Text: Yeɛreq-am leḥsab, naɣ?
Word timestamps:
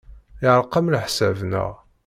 Yeɛreq-am 0.43 0.91
leḥsab, 0.93 1.37
naɣ? 1.51 1.71